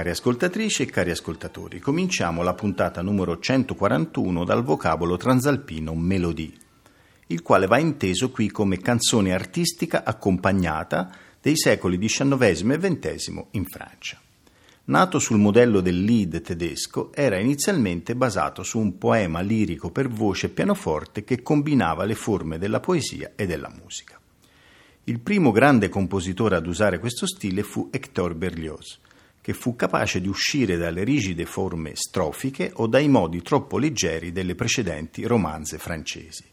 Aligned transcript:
Cari 0.00 0.12
ascoltatrici 0.12 0.84
e 0.84 0.86
cari 0.86 1.10
ascoltatori, 1.10 1.78
cominciamo 1.78 2.42
la 2.42 2.54
puntata 2.54 3.02
numero 3.02 3.38
141 3.38 4.44
dal 4.44 4.64
vocabolo 4.64 5.18
transalpino 5.18 5.94
melodie, 5.94 6.52
il 7.26 7.42
quale 7.42 7.66
va 7.66 7.76
inteso 7.76 8.30
qui 8.30 8.50
come 8.50 8.78
canzone 8.78 9.34
artistica 9.34 10.02
accompagnata 10.02 11.14
dei 11.38 11.54
secoli 11.54 11.98
XIX 11.98 12.40
e 12.40 12.78
XX 12.78 13.42
in 13.50 13.66
Francia. 13.66 14.18
Nato 14.84 15.18
sul 15.18 15.36
modello 15.36 15.82
del 15.82 16.02
Lied 16.02 16.40
tedesco, 16.40 17.12
era 17.12 17.36
inizialmente 17.36 18.16
basato 18.16 18.62
su 18.62 18.78
un 18.78 18.96
poema 18.96 19.40
lirico 19.40 19.90
per 19.90 20.08
voce 20.08 20.46
e 20.46 20.48
pianoforte 20.48 21.24
che 21.24 21.42
combinava 21.42 22.06
le 22.06 22.14
forme 22.14 22.56
della 22.56 22.80
poesia 22.80 23.32
e 23.36 23.44
della 23.44 23.68
musica. 23.68 24.18
Il 25.04 25.20
primo 25.20 25.50
grande 25.50 25.90
compositore 25.90 26.56
ad 26.56 26.66
usare 26.66 26.98
questo 26.98 27.26
stile 27.26 27.62
fu 27.62 27.90
Hector 27.90 28.34
Berlioz, 28.34 28.98
che 29.50 29.54
fu 29.54 29.74
capace 29.74 30.20
di 30.20 30.28
uscire 30.28 30.76
dalle 30.76 31.02
rigide 31.02 31.44
forme 31.44 31.96
strofiche 31.96 32.70
o 32.74 32.86
dai 32.86 33.08
modi 33.08 33.42
troppo 33.42 33.78
leggeri 33.78 34.30
delle 34.30 34.54
precedenti 34.54 35.24
romanze 35.24 35.76
francesi. 35.76 36.44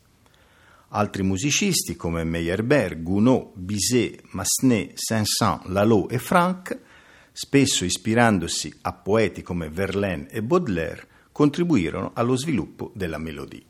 Altri 0.90 1.22
musicisti 1.22 1.95
come 1.95 2.23
Meyerbeer, 2.23 3.03
Gounod, 3.03 3.52
Bizet, 3.53 4.22
Massenet, 4.31 4.94
Saint-Saëns, 4.95 5.66
Lalo 5.66 6.09
e 6.09 6.18
Franck, 6.18 6.80
spesso 7.31 7.86
ispirandosi 7.86 8.73
a 8.81 8.94
poeti 8.94 9.44
come 9.44 9.70
Verlaine 9.70 10.28
e 10.31 10.42
Baudelaire, 10.42 11.08
contribuirono 11.31 12.12
allo 12.16 12.36
sviluppo 12.36 12.92
della 12.95 13.20
melodia. 13.20 13.62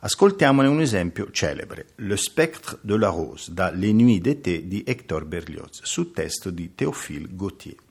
Ascoltiamone 0.00 0.68
un 0.68 0.82
esempio 0.82 1.30
celebre, 1.30 1.86
Le 1.96 2.18
spectre 2.18 2.80
de 2.82 2.98
la 2.98 3.08
rose 3.08 3.50
da 3.50 3.70
Les 3.70 3.94
nuits 3.94 4.20
d'été 4.20 4.68
di 4.68 4.82
Hector 4.84 5.24
Berlioz, 5.24 5.80
su 5.84 6.10
testo 6.10 6.50
di 6.50 6.74
Théophile 6.74 7.28
Gautier. 7.30 7.84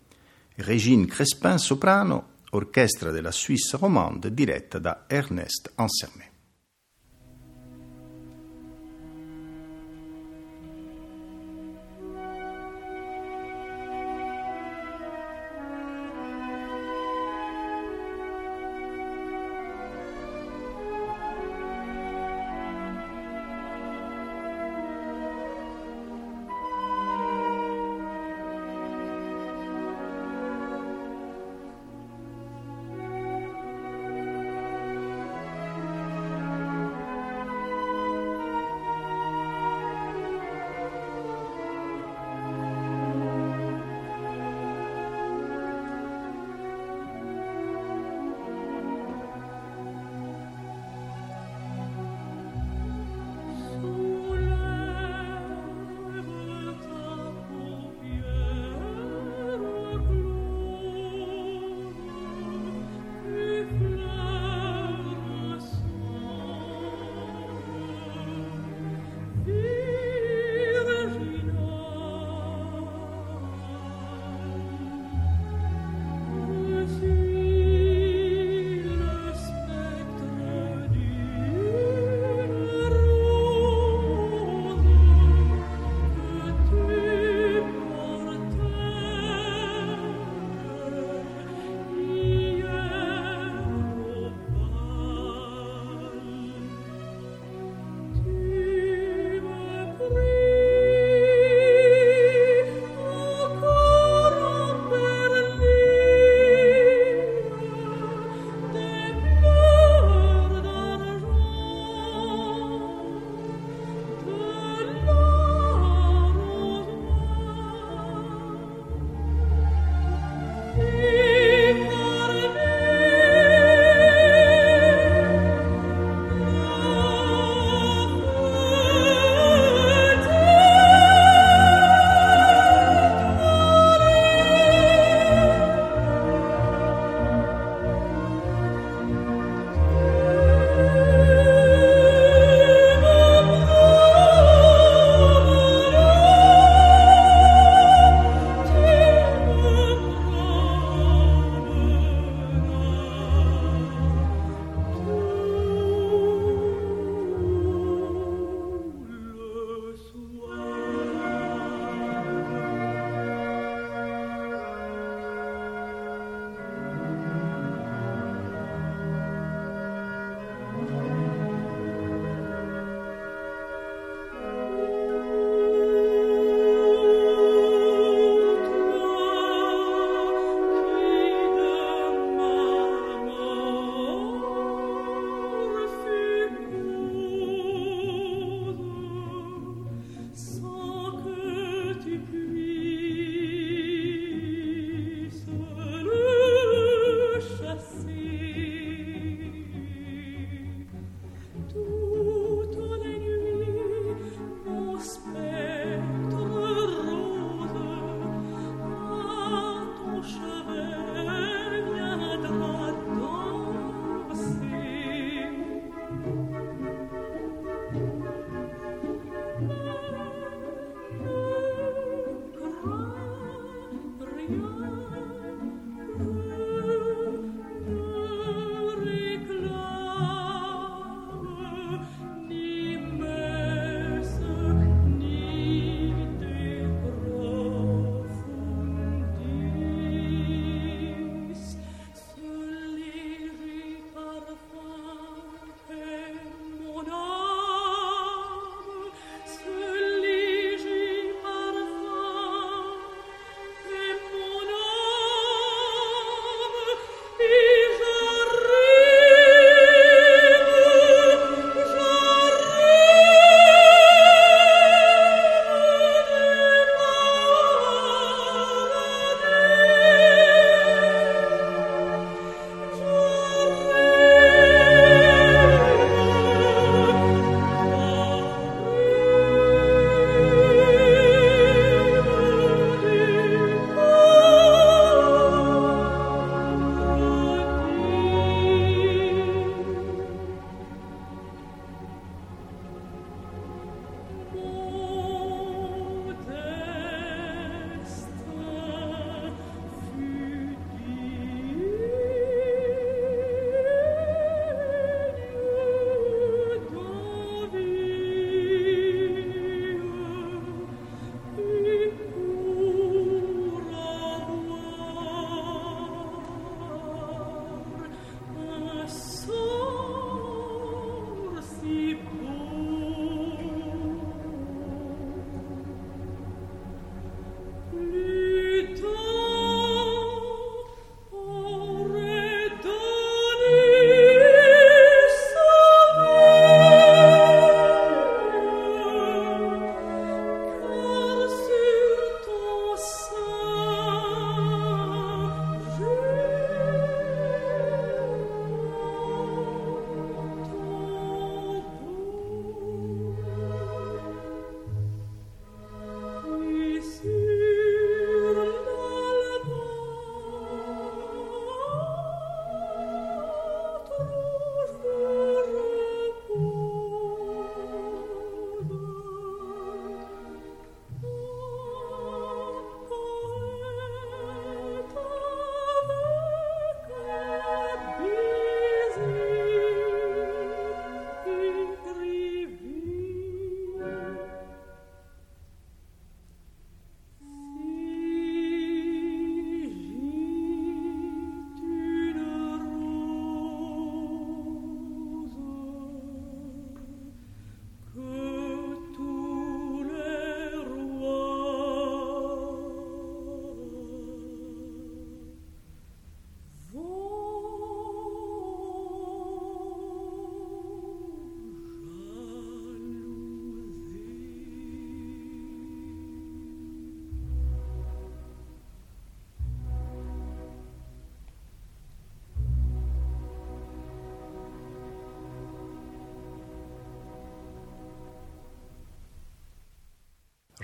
Régine 0.58 1.06
Crespin 1.06 1.58
soprano, 1.58 2.34
orchestra 2.52 3.12
della 3.12 3.32
Suisse 3.32 3.76
romande 3.78 4.34
diretta 4.34 4.80
da 4.80 5.04
Ernest 5.08 5.72
Ansermet. 5.76 6.35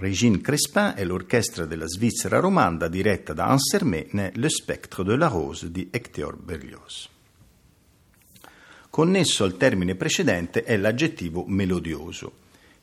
Régine 0.01 0.41
Crespin 0.41 0.93
è 0.95 1.03
l'orchestra 1.03 1.65
della 1.65 1.85
Svizzera 1.85 2.39
romanda 2.39 2.87
diretta 2.87 3.33
da 3.33 3.45
Ansermet 3.45 4.13
nel 4.13 4.31
Le 4.33 4.49
Spectre 4.49 5.03
de 5.03 5.15
la 5.15 5.27
Rose 5.27 5.69
di 5.69 5.89
Hector 5.91 6.37
Berlioz. 6.37 7.07
Connesso 8.89 9.43
al 9.43 9.57
termine 9.57 9.93
precedente 9.93 10.63
è 10.63 10.75
l'aggettivo 10.75 11.45
melodioso, 11.45 12.31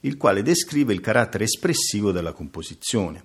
il 0.02 0.16
quale 0.16 0.42
descrive 0.42 0.92
il 0.92 1.00
carattere 1.00 1.42
espressivo 1.42 2.12
della 2.12 2.32
composizione. 2.32 3.24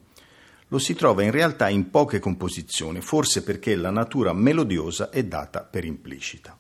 Lo 0.70 0.80
si 0.80 0.96
trova 0.96 1.22
in 1.22 1.30
realtà 1.30 1.70
in 1.70 1.92
poche 1.92 2.18
composizioni, 2.18 3.00
forse 3.00 3.44
perché 3.44 3.76
la 3.76 3.92
natura 3.92 4.34
melodiosa 4.34 5.12
è 5.12 5.24
data 5.24 5.62
per 5.62 5.86
implicita. 5.86 6.58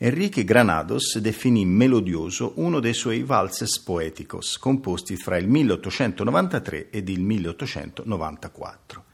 Enrique 0.00 0.44
Granados 0.44 1.18
definì 1.18 1.66
melodioso 1.66 2.52
uno 2.58 2.78
dei 2.78 2.94
suoi 2.94 3.24
valses 3.24 3.80
poeticos, 3.80 4.56
composti 4.56 5.16
fra 5.16 5.36
il 5.36 5.48
1893 5.48 6.90
ed 6.90 7.08
il 7.08 7.20
1894. 7.20 9.04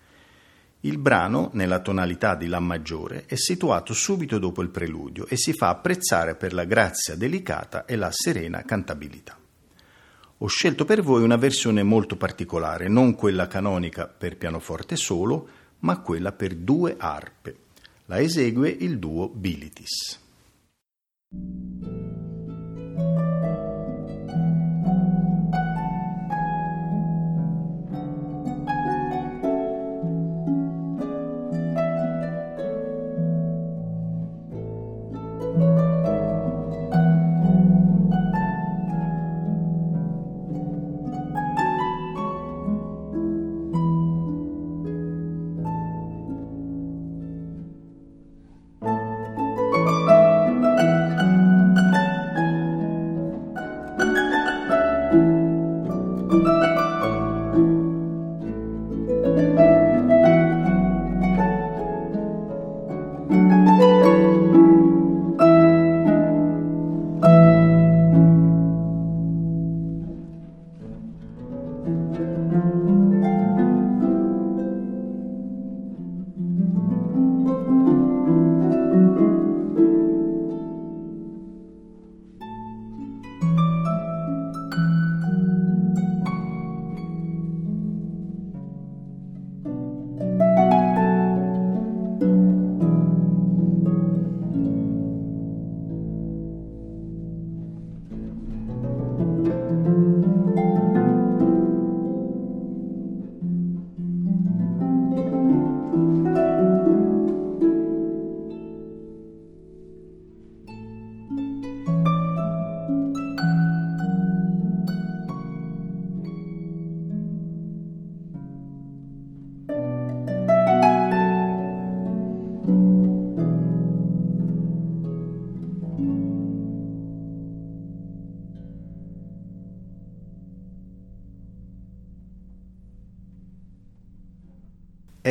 Il 0.81 0.99
brano, 0.99 1.49
nella 1.55 1.81
tonalità 1.81 2.35
di 2.35 2.49
La 2.49 2.61
maggiore, 2.61 3.25
è 3.25 3.35
situato 3.35 3.95
subito 3.95 4.39
dopo 4.39 4.61
il 4.61 4.69
preludio 4.69 5.27
e 5.27 5.39
si 5.39 5.55
fa 5.55 5.71
apprezzare 5.71 6.35
per 6.35 6.53
la 6.53 6.65
grazia 6.65 7.15
delicata 7.15 7.87
e 7.87 7.97
la 7.97 8.11
serena 8.13 8.63
cantabilità. 8.63 9.39
Ho 10.37 10.47
scelto 10.49 10.85
per 10.85 11.01
voi 11.01 11.23
una 11.23 11.37
versione 11.37 11.83
molto 11.83 12.19
particolare, 12.19 12.89
non 12.89 13.15
quella 13.15 13.47
canonica 13.47 14.07
per 14.07 14.37
pianoforte 14.37 14.97
solo, 14.97 15.49
ma 15.79 16.01
quella 16.01 16.33
per 16.33 16.55
due 16.55 16.95
arpe. 16.99 17.57
La 18.05 18.21
esegue 18.21 18.69
il 18.69 18.99
duo 18.99 19.31
Bilitis. 19.31 20.24
Thank 21.35 21.87
you. 21.87 22.24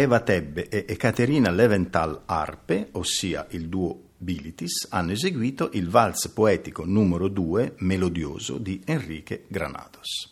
Eva 0.04 0.20
Tebbe 0.20 0.68
e 0.68 0.86
Ekaterina 0.86 1.50
Leventhal 1.50 2.24
Arpe, 2.26 2.90
ossia 2.92 3.48
il 3.52 3.70
duo 3.70 4.10
Bilitis, 4.18 4.88
hanno 4.90 5.14
eseguito 5.14 5.70
il 5.74 5.88
valz 5.88 6.28
poetico 6.28 6.84
numero 6.84 7.30
2 7.30 7.76
melodioso 7.78 8.58
di 8.58 8.82
Enrique 8.84 9.46
Granados. 9.48 10.30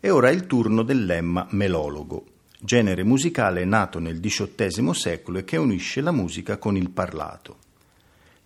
E 0.00 0.08
ora 0.08 0.30
è 0.30 0.32
il 0.32 0.46
turno 0.46 0.82
del 0.82 1.04
lemma 1.04 1.46
melologo, 1.50 2.24
genere 2.58 3.04
musicale 3.04 3.66
nato 3.66 3.98
nel 3.98 4.18
XVIII 4.18 4.94
secolo 4.94 5.38
e 5.40 5.44
che 5.44 5.58
unisce 5.58 6.00
la 6.00 6.12
musica 6.12 6.56
con 6.56 6.74
il 6.74 6.88
parlato. 6.88 7.58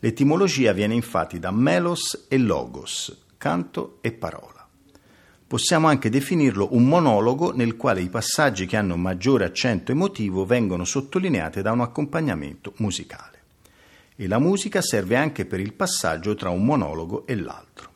L'etimologia 0.01 0.73
viene 0.73 0.95
infatti 0.95 1.39
da 1.39 1.53
melos 1.53 2.27
e 2.29 2.39
logos, 2.39 3.27
canto 3.37 3.99
e 4.01 4.11
parola. 4.11 4.58
Possiamo 5.49 5.87
anche 5.87 6.11
definirlo 6.11 6.69
un 6.73 6.85
monologo 6.85 7.53
nel 7.55 7.75
quale 7.75 8.03
i 8.03 8.11
passaggi 8.11 8.67
che 8.67 8.77
hanno 8.77 8.99
maggiore 8.99 9.47
accento 9.47 9.93
emotivo 9.93 10.45
vengono 10.45 10.85
sottolineati 10.85 11.63
da 11.63 11.73
un 11.73 11.81
accompagnamento 11.81 12.75
musicale. 12.77 13.39
E 14.15 14.27
la 14.27 14.39
musica 14.39 14.83
serve 14.83 15.17
anche 15.17 15.47
per 15.47 15.61
il 15.61 15.73
passaggio 15.73 16.35
tra 16.35 16.51
un 16.51 16.67
monologo 16.67 17.27
e 17.27 17.35
l'altro. 17.35 17.93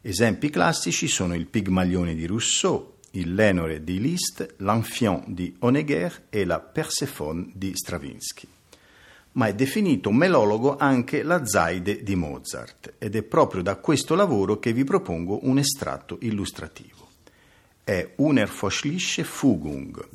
Esempi 0.00 0.48
classici 0.48 1.08
sono 1.08 1.34
il 1.34 1.44
Pigmalione 1.44 2.14
di 2.14 2.24
Rousseau, 2.24 2.94
il 3.10 3.34
Lenore 3.34 3.84
di 3.84 4.00
Liszt, 4.00 4.54
l'Enfiant 4.56 5.28
di 5.28 5.54
Honegger 5.58 6.22
e 6.30 6.46
la 6.46 6.58
Persephone 6.58 7.50
di 7.52 7.72
Stravinsky 7.74 8.48
ma 9.32 9.46
è 9.46 9.54
definito 9.54 10.10
melologo 10.10 10.76
anche 10.76 11.22
la 11.22 11.46
Zaide 11.46 12.02
di 12.02 12.14
Mozart 12.14 12.94
ed 12.98 13.16
è 13.16 13.22
proprio 13.22 13.62
da 13.62 13.76
questo 13.76 14.14
lavoro 14.14 14.58
che 14.58 14.72
vi 14.72 14.84
propongo 14.84 15.46
un 15.46 15.58
estratto 15.58 16.18
illustrativo. 16.20 17.08
È 17.84 18.12
Unerforschliche 18.16 19.24
Fugung, 19.24 20.06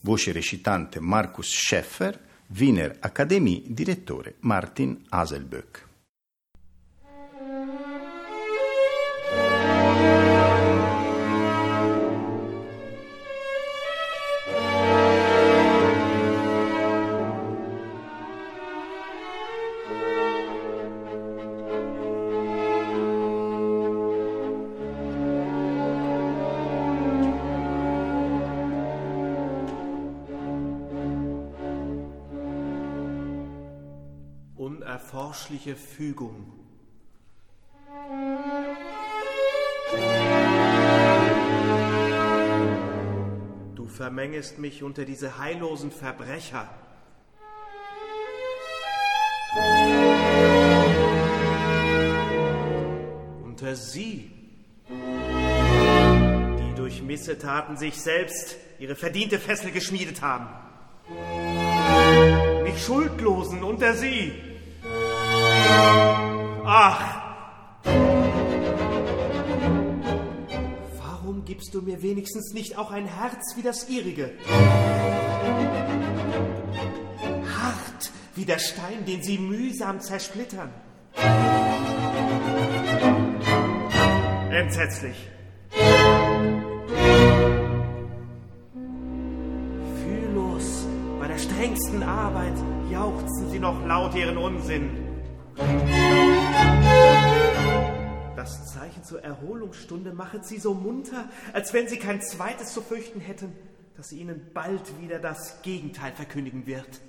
voce 0.00 0.32
recitante 0.32 1.00
Markus 1.00 1.48
Schäffer, 1.48 2.18
Wiener 2.56 2.96
Akademie, 3.00 3.62
direttore 3.66 4.36
Martin 4.40 5.04
Haselböck. 5.08 5.90
Unerforschliche 35.02 35.76
Fügung. 35.76 36.52
Du 43.74 43.86
vermengest 43.88 44.58
mich 44.58 44.82
unter 44.82 45.04
diese 45.04 45.38
heillosen 45.38 45.90
Verbrecher. 45.90 46.68
Unter 53.44 53.76
sie, 53.76 54.30
die 54.88 56.74
durch 56.74 57.02
Missetaten 57.02 57.76
sich 57.76 58.00
selbst 58.00 58.56
ihre 58.78 58.96
verdiente 58.96 59.38
Fessel 59.38 59.70
geschmiedet 59.72 60.22
haben. 60.22 60.48
Mich 62.64 62.82
Schuldlosen 62.82 63.62
unter 63.62 63.94
sie. 63.94 64.51
Ach! 66.64 67.22
Warum 70.98 71.44
gibst 71.44 71.74
du 71.74 71.82
mir 71.82 72.02
wenigstens 72.02 72.52
nicht 72.52 72.78
auch 72.78 72.90
ein 72.90 73.06
Herz 73.06 73.56
wie 73.56 73.62
das 73.62 73.88
ihrige? 73.88 74.32
Hart 77.56 78.10
wie 78.34 78.44
der 78.44 78.58
Stein, 78.58 79.04
den 79.06 79.22
sie 79.22 79.38
mühsam 79.38 80.00
zersplittern. 80.00 80.70
Entsetzlich. 84.50 85.16
Fühllos 90.02 90.86
bei 91.20 91.28
der 91.28 91.38
strengsten 91.38 92.02
Arbeit 92.02 92.54
jauchzen 92.90 93.50
sie 93.50 93.58
noch 93.58 93.84
laut 93.86 94.14
ihren 94.14 94.36
Unsinn. 94.36 95.01
Das 98.36 98.72
Zeichen 98.72 99.04
zur 99.04 99.22
Erholungsstunde 99.22 100.12
machet 100.12 100.44
sie 100.44 100.58
so 100.58 100.74
munter, 100.74 101.28
als 101.52 101.72
wenn 101.72 101.88
sie 101.88 101.98
kein 101.98 102.20
zweites 102.22 102.72
zu 102.72 102.80
fürchten 102.82 103.20
hätten, 103.20 103.52
dass 103.96 104.08
sie 104.08 104.20
ihnen 104.20 104.50
bald 104.54 105.00
wieder 105.00 105.18
das 105.18 105.62
Gegenteil 105.62 106.12
verkündigen 106.12 106.66
wird. 106.66 107.00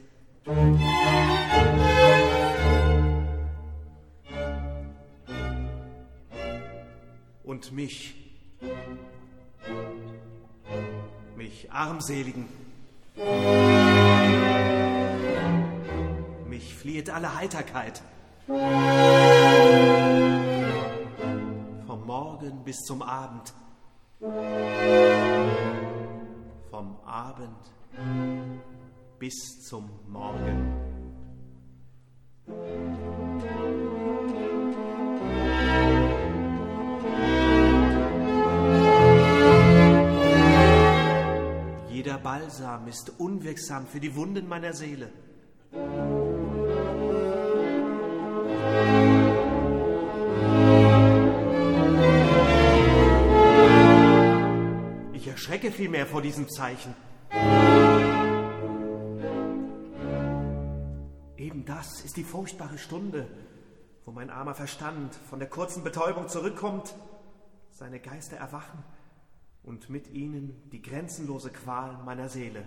Und 7.43 7.71
mich, 7.71 8.15
mich 11.35 11.71
armseligen, 11.71 12.47
mich 16.47 16.75
fliehet 16.75 17.09
alle 17.09 17.35
Heiterkeit. 17.35 18.01
Vom 18.45 18.57
Morgen 22.05 22.61
bis 22.65 22.77
zum 22.81 23.01
Abend. 23.01 23.53
Vom 26.69 26.97
Abend 27.05 27.71
bis 29.17 29.61
zum 29.61 29.89
Morgen. 30.09 30.73
Jeder 41.89 42.17
Balsam 42.17 42.87
ist 42.89 43.09
unwirksam 43.19 43.87
für 43.87 44.01
die 44.01 44.13
Wunden 44.13 44.49
meiner 44.49 44.73
Seele. 44.73 45.13
Erschrecke 55.63 55.71
vielmehr 55.71 56.05
vor 56.05 56.21
diesem 56.21 56.49
Zeichen. 56.49 56.93
Eben 61.37 61.65
das 61.65 62.01
ist 62.03 62.17
die 62.17 62.23
furchtbare 62.23 62.77
Stunde, 62.77 63.27
wo 64.05 64.11
mein 64.11 64.29
armer 64.29 64.55
Verstand 64.55 65.15
von 65.29 65.39
der 65.39 65.49
kurzen 65.49 65.83
Betäubung 65.83 66.27
zurückkommt, 66.27 66.93
seine 67.71 67.99
Geister 67.99 68.37
erwachen 68.37 68.83
und 69.63 69.89
mit 69.89 70.11
ihnen 70.11 70.69
die 70.71 70.81
grenzenlose 70.81 71.49
Qual 71.49 71.97
meiner 72.03 72.27
Seele. 72.29 72.63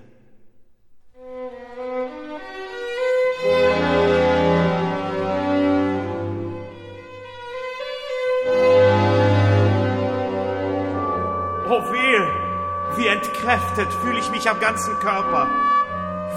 Wie 13.06 13.10
entkräftet 13.10 13.92
fühle 14.02 14.18
ich 14.18 14.28
mich 14.32 14.50
am 14.50 14.58
ganzen 14.58 14.98
Körper, 14.98 15.48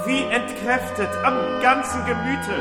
wie 0.06 0.22
entkräftet 0.22 1.08
am 1.24 1.60
ganzen 1.60 2.06
Gemüte. 2.06 2.54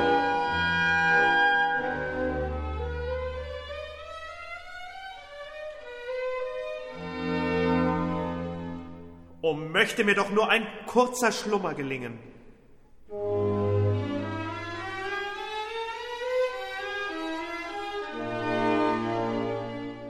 Oh, 9.42 9.54
möchte 9.54 10.04
mir 10.04 10.16
doch 10.16 10.32
nur 10.32 10.50
ein 10.50 10.66
kurzer 10.88 11.32
Schlummer 11.32 11.75
gelingen. 11.75 12.18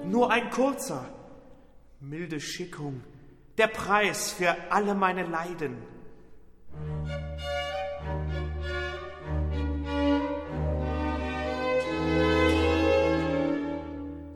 Nur 0.06 0.32
ein 0.32 0.50
kurzer, 0.52 1.06
milde 2.00 2.40
Schickung, 2.40 3.04
der 3.60 3.68
Preis 3.68 4.32
für 4.32 4.56
alle 4.72 4.96
meine 4.96 5.26
Leiden. 5.26 5.78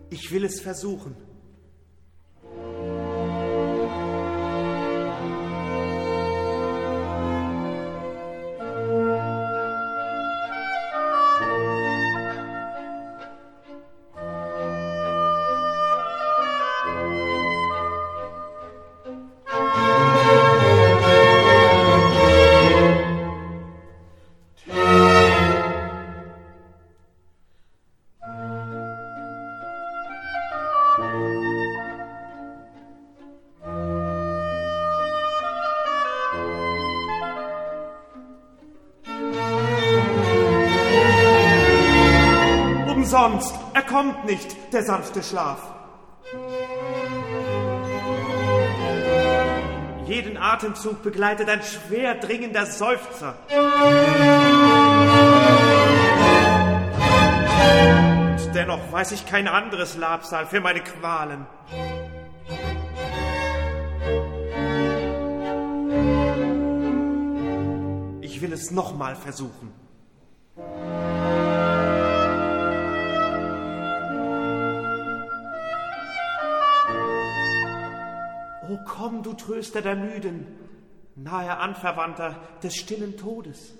Ich 0.09 0.29
will 0.31 0.43
es 0.43 0.59
versuchen. 0.59 1.15
Nicht, 44.25 44.55
der 44.73 44.83
sanfte 44.83 45.21
Schlaf. 45.23 45.59
Jeden 50.05 50.37
Atemzug 50.37 51.01
begleitet 51.01 51.49
ein 51.49 51.61
schwer 51.63 52.15
dringender 52.15 52.65
Seufzer. 52.65 53.35
Und 58.37 58.55
dennoch 58.55 58.91
weiß 58.91 59.13
ich 59.13 59.25
kein 59.25 59.47
anderes 59.47 59.97
Labsal 59.97 60.45
für 60.45 60.59
meine 60.61 60.81
Qualen. 60.81 61.45
Ich 68.21 68.41
will 68.41 68.53
es 68.53 68.71
nochmal 68.71 69.15
versuchen. 69.15 69.82
Tröster 79.37 79.81
der 79.81 79.95
Müden, 79.95 80.47
nahe 81.15 81.57
Anverwandter 81.57 82.35
des 82.61 82.75
stillen 82.75 83.17
Todes. 83.17 83.73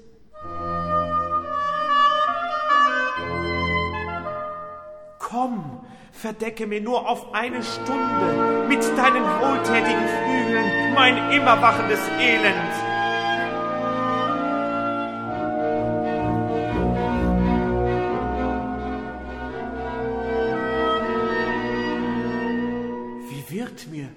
Komm, 5.20 5.82
verdecke 6.12 6.68
mir 6.68 6.82
nur 6.82 7.10
auf 7.10 7.34
eine 7.34 7.64
Stunde 7.64 8.66
mit 8.68 8.84
deinen 8.98 9.24
wohltätigen 9.24 10.08
Flügeln 10.08 10.94
mein 10.94 11.32
immer 11.32 11.62
wachendes 11.62 12.00
Elend. 12.20 12.74
Wie 23.30 23.58
wird 23.58 23.88
mir? 23.90 24.10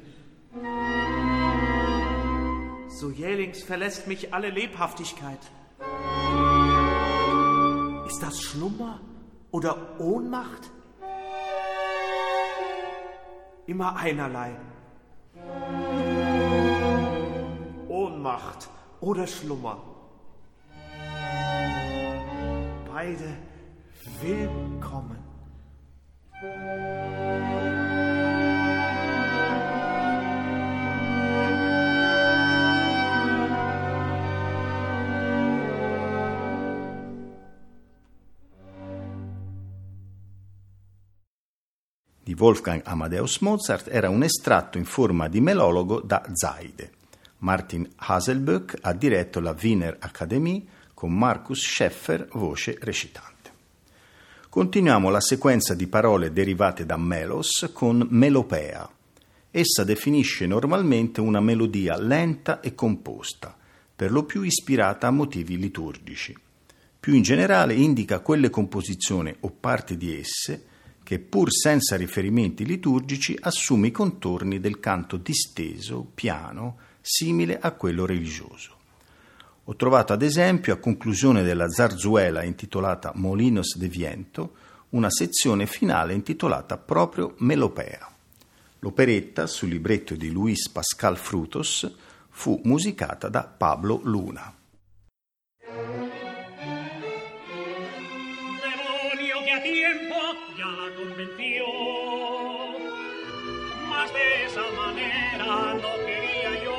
Verlässt 3.67 4.07
mich 4.07 4.33
alle 4.33 4.49
Lebhaftigkeit. 4.49 5.41
Ist 8.07 8.23
das 8.23 8.41
Schlummer 8.41 9.01
oder 9.51 10.01
Ohnmacht? 10.01 10.71
Immer 13.67 13.97
einerlei. 13.97 14.57
Ohnmacht 17.89 18.69
oder 19.01 19.27
Schlummer. 19.27 19.83
Beide 22.87 23.37
willkommen. 24.23 25.19
Wolfgang 42.39 42.83
Amadeus 42.85 43.39
Mozart 43.39 43.89
era 43.91 44.11
un 44.11 44.23
estratto 44.23 44.77
in 44.77 44.85
forma 44.85 45.27
di 45.27 45.41
melologo 45.41 46.01
da 46.01 46.23
Zaide. 46.35 46.93
Martin 47.39 47.89
Haselböck 47.97 48.77
ha 48.83 48.93
diretto 48.93 49.41
la 49.41 49.57
Wiener 49.59 49.97
Akademie 50.01 50.63
con 50.93 51.13
Markus 51.13 51.61
Scheffer, 51.61 52.29
voce 52.33 52.77
recitante. 52.79 53.51
Continuiamo 54.51 55.09
la 55.09 55.21
sequenza 55.21 55.73
di 55.73 55.87
parole 55.87 56.31
derivate 56.31 56.85
da 56.85 56.99
melos 56.99 57.71
con 57.73 58.07
melopea. 58.11 58.87
Essa 59.51 59.85
definisce 59.85 60.47
normalmente 60.47 61.23
una 61.23 61.41
melodia 61.41 61.97
lenta 61.97 62.61
e 62.61 62.75
composta, 62.75 63.57
per 63.97 64.11
lo 64.13 64.25
più 64.25 64.43
ispirata 64.43 65.07
a 65.07 65.11
motivi 65.11 65.57
liturgici. 65.57 66.37
Più 67.01 67.15
in 67.15 67.23
generale 67.23 67.73
indica 67.73 68.21
quelle 68.21 68.51
composizioni 68.51 69.35
o 69.41 69.51
parti 69.59 69.97
di 69.97 70.19
esse 70.19 70.75
che 71.07 71.21
pur 71.21 71.53
senza 71.53 71.95
riferimenti 71.95 72.65
liturgici 72.65 73.39
assume 73.41 73.87
i 73.87 73.91
contorni 73.93 74.59
del 74.59 74.81
canto 74.81 75.17
disteso, 75.17 76.05
piano, 76.13 76.79
simile 77.01 77.61
a 77.61 77.71
quello 77.71 78.05
religioso. 78.05 78.75
Ho 79.63 79.77
trovato 79.77 80.13
ad 80.13 80.23
esempio, 80.23 80.75
a 80.75 80.79
conclusione 80.79 81.45
della 81.45 81.69
zarzuela 81.69 82.43
intitolata 82.43 83.13
Molinos 83.15 83.77
de 83.77 83.87
Viento, 83.87 84.55
una 84.91 85.09
sezione 85.09 85.67
finale 85.67 86.13
intitolata 86.13 86.77
proprio 86.77 87.37
Melopea. 87.39 88.13
L'operetta, 88.81 89.47
sul 89.47 89.69
libretto 89.69 90.17
di 90.17 90.29
Luis 90.33 90.69
Pascal 90.71 91.17
Frutos, 91.17 91.89
fu 92.31 92.61
musicata 92.65 93.29
da 93.29 93.45
Pablo 93.45 94.01
Luna. 94.03 94.56
Convenció. 101.07 101.65
Mas 103.89 104.13
de 104.13 104.45
esa 104.45 104.63
manera 104.77 105.75
no 105.75 105.91
quería 106.05 106.53
yo. 106.65 106.79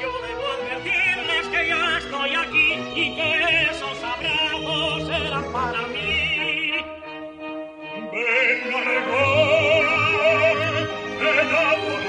Yo 0.00 0.10
debo 0.26 0.44
advertirles 0.56 1.46
que 1.52 1.68
ya 1.68 1.98
estoy 1.98 2.30
aquí 2.34 2.68
y 3.00 3.14
que 3.16 3.28
esos 3.70 3.98
abrazos 4.02 5.08
eran 5.10 5.52
para 5.52 5.82
mí. 5.88 6.72
Venga 8.12 8.78
mejor, 8.92 9.84
enamorado 11.20 12.03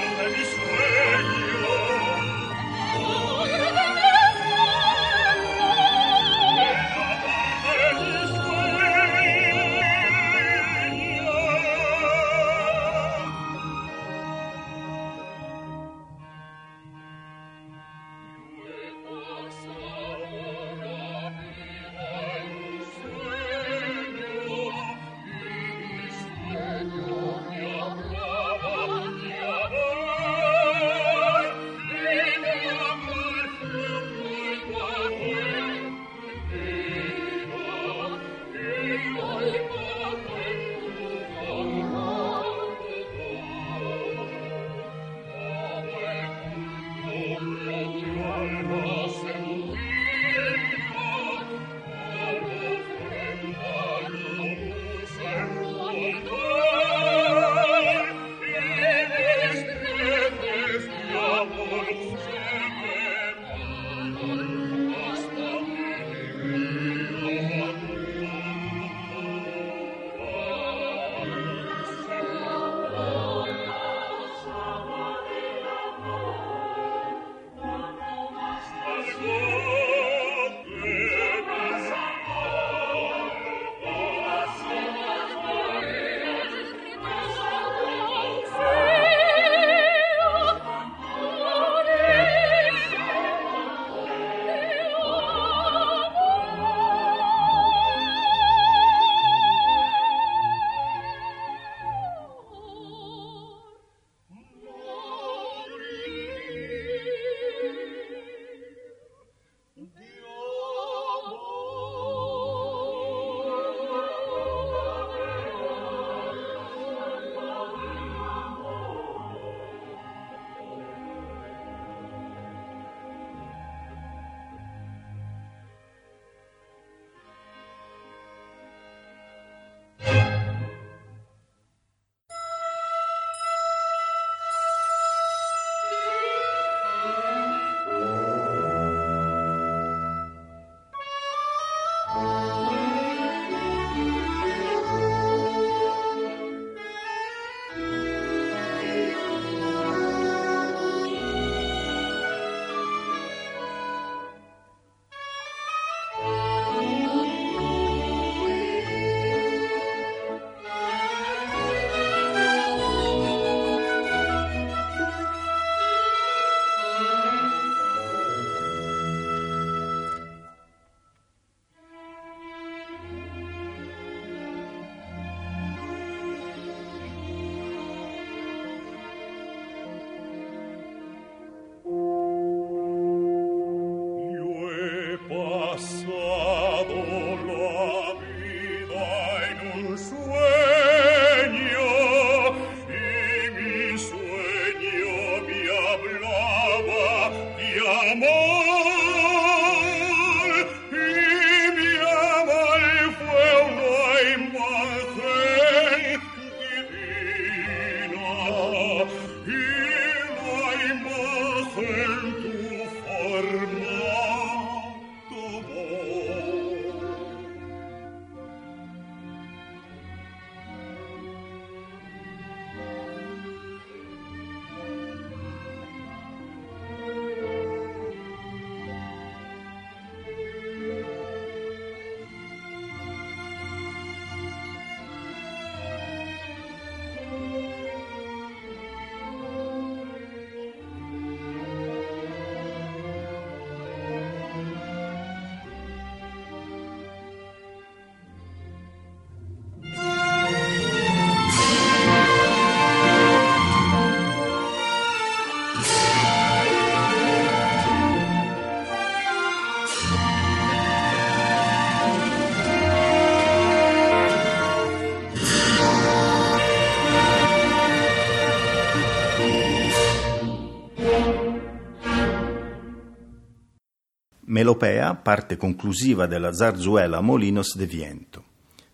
Melopea, 274.55 275.15
parte 275.15 275.57
conclusiva 275.57 276.27
della 276.27 276.53
zarzuela 276.53 277.19
Molinos 277.19 277.75
de 277.75 277.85
Viento. 277.85 278.43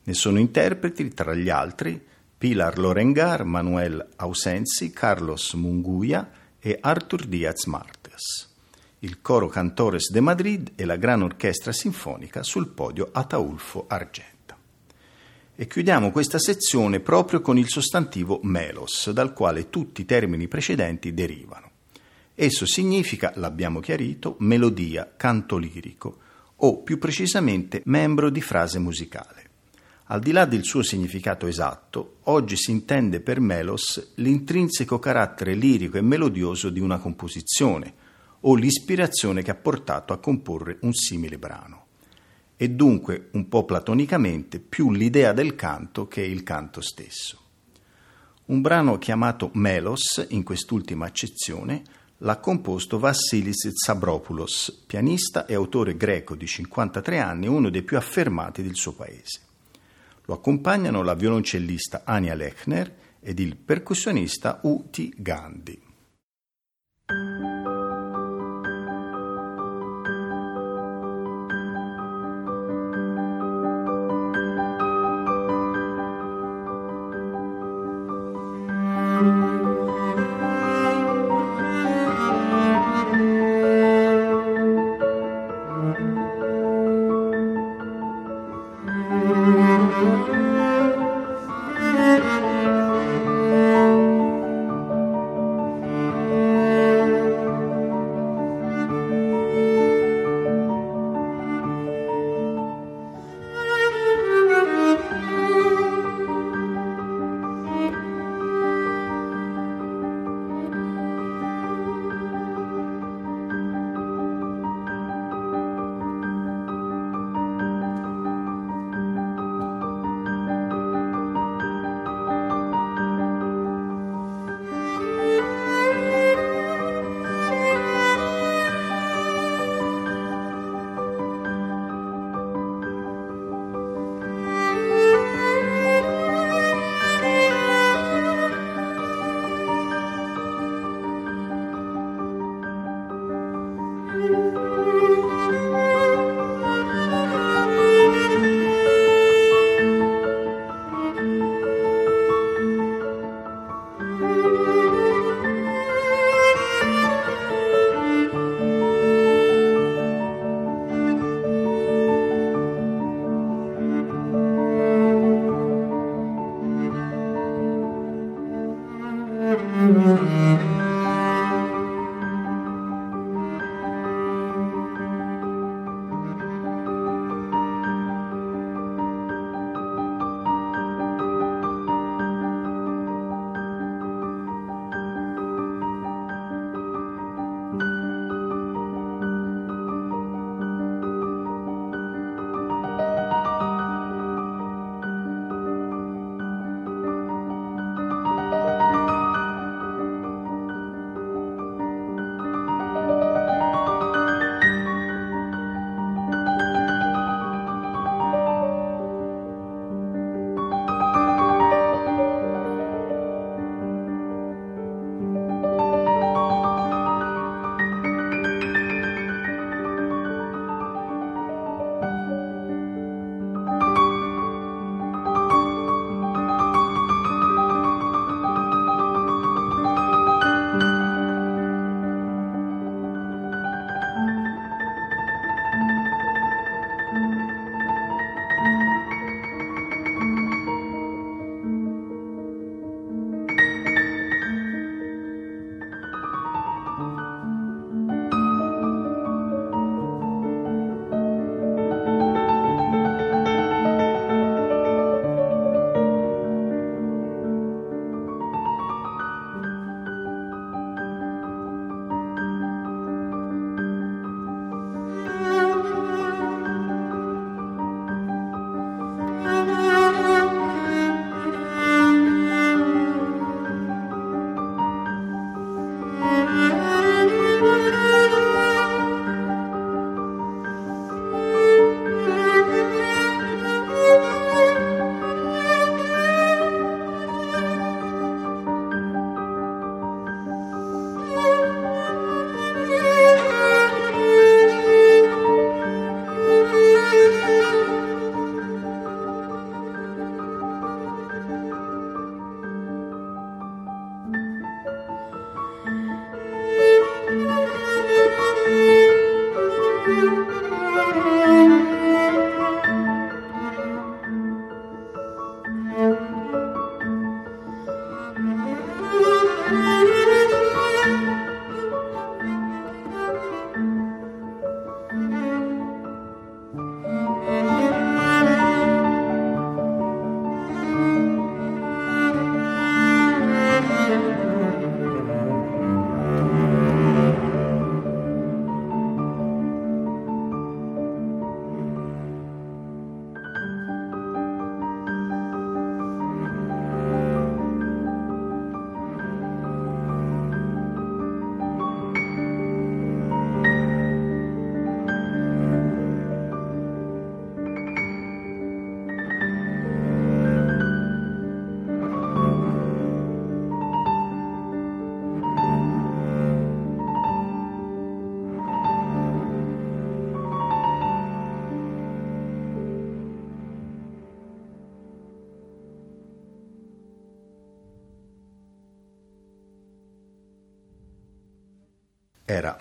Ne 0.06 0.14
sono 0.16 0.40
interpreti, 0.40 1.08
tra 1.10 1.36
gli 1.36 1.50
altri, 1.50 2.04
Pilar 2.36 2.80
Lorengar, 2.80 3.44
Manuel 3.44 4.04
Ausensi, 4.16 4.90
Carlos 4.90 5.54
Munguia 5.54 6.32
e 6.60 6.80
Artur 6.82 7.26
Diaz 7.28 7.66
Martes. 7.66 8.50
Il 9.02 9.22
coro 9.22 9.50
Cantores 9.50 10.10
de 10.10 10.20
Madrid 10.20 10.72
e 10.74 10.84
la 10.84 10.96
Gran 10.96 11.22
Orchestra 11.22 11.72
Sinfonica 11.72 12.42
sul 12.42 12.70
podio 12.70 13.10
Ataulfo 13.12 13.86
Argenta. 13.88 14.58
E 15.56 15.68
chiudiamo 15.68 16.10
questa 16.10 16.40
sezione 16.40 17.02
proprio 17.02 17.40
con 17.42 17.60
il 17.60 17.70
sostantivo 17.70 18.40
melos, 18.42 19.12
dal 19.12 19.32
quale 19.34 19.70
tutti 19.70 20.02
i 20.02 20.06
termini 20.06 20.48
precedenti 20.48 21.14
derivano. 21.14 21.71
Esso 22.44 22.66
significa, 22.66 23.34
l'abbiamo 23.36 23.80
chiarito, 23.82 24.36
melodia, 24.40 25.14
canto 25.16 25.58
lirico 25.58 26.18
o 26.56 26.82
più 26.82 26.98
precisamente 26.98 27.84
membro 27.86 28.32
di 28.32 28.42
frase 28.42 28.80
musicale. 28.80 29.50
Al 30.06 30.22
di 30.22 30.32
là 30.32 30.46
del 30.46 30.64
suo 30.64 30.82
significato 30.82 31.46
esatto, 31.46 32.16
oggi 32.24 32.56
si 32.56 32.72
intende 32.72 33.20
per 33.20 33.40
melos 33.40 34.14
l'intrinseco 34.16 34.98
carattere 34.98 35.54
lirico 35.54 36.00
e 36.00 36.02
melodioso 36.02 36.72
di 36.72 36.80
una 36.80 36.98
composizione 36.98 37.94
o 38.40 38.56
l'ispirazione 38.56 39.44
che 39.44 39.52
ha 39.52 39.56
portato 39.56 40.12
a 40.12 40.18
comporre 40.18 40.80
un 40.82 40.94
simile 40.94 41.38
brano. 41.38 41.86
E 42.58 42.70
dunque, 42.72 43.30
un 43.34 43.50
po' 43.50 43.66
platonicamente, 43.66 44.60
più 44.60 44.90
l'idea 44.90 45.32
del 45.32 45.54
canto 45.54 46.08
che 46.08 46.24
il 46.24 46.42
canto 46.42 46.82
stesso. 46.82 47.38
Un 48.46 48.62
brano 48.62 48.98
chiamato 48.98 49.52
melos, 49.54 50.26
in 50.30 50.42
quest'ultima 50.42 51.06
accezione, 51.06 51.84
l'ha 52.24 52.38
composto 52.38 53.00
Vassilis 53.00 53.70
Tsabropoulos, 53.74 54.84
pianista 54.86 55.46
e 55.46 55.54
autore 55.54 55.96
greco 55.96 56.36
di 56.36 56.48
53 56.48 57.20
anni, 57.20 57.48
uno 57.48 57.70
dei 57.70 57.84
più 57.84 57.98
affermati 57.98 58.62
del 58.62 58.76
suo 58.76 58.94
paese. 58.94 59.42
Lo 60.26 60.36
accompagnano 60.36 61.02
la 61.02 61.16
violoncellista 61.16 62.02
Ania 62.06 62.36
Lechner 62.36 62.96
ed 63.20 63.40
il 63.40 63.56
percussionista 63.56 64.60
U.T. 64.64 65.14
Gandhi. 65.18 65.82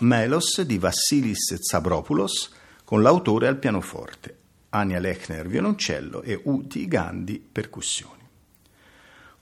Melos 0.00 0.62
di 0.62 0.78
Vassilis 0.78 1.56
Zabropoulos 1.60 2.50
con 2.84 3.02
l'autore 3.02 3.48
al 3.48 3.58
pianoforte, 3.58 4.34
Ania 4.70 4.98
Lechner 4.98 5.46
violoncello 5.46 6.22
e 6.22 6.40
Uti 6.44 6.88
Gandhi 6.88 7.38
percussioni. 7.38 8.22